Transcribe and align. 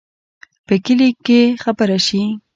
په 0.67 0.75
کلي 0.85 1.09
کې 1.25 1.41
چې 1.49 1.57
خبره 1.63 1.97
شي، 2.07 2.21